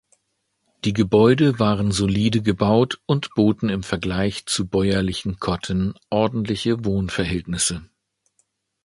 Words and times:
Die 0.83 0.93
Gebäude 0.93 1.59
waren 1.59 1.91
solide 1.91 2.41
gebaut 2.41 2.99
und 3.05 3.29
boten 3.35 3.69
im 3.69 3.83
Vergleich 3.83 4.47
zu 4.47 4.65
bäuerlichen 4.65 5.37
Kotten 5.37 5.93
ordentliche 6.09 6.83
Wohnverhältnisse. 6.85 7.87